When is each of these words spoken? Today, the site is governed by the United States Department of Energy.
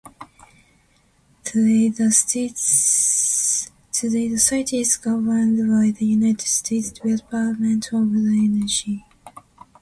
Today, 1.43 1.89
the 1.89 2.11
site 2.11 2.57
is 4.73 4.97
governed 4.97 5.59
by 5.69 5.91
the 5.95 6.07
United 6.07 6.47
States 6.47 6.91
Department 6.91 7.85
of 7.93 8.09
Energy. 8.15 9.03